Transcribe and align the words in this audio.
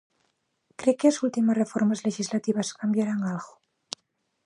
Cre 0.79 0.91
que 0.99 1.07
as 1.11 1.17
últimas 1.25 1.59
reformas 1.61 2.03
lexislativas 2.07 2.73
cambiarán 2.81 3.19
algo? 3.33 3.53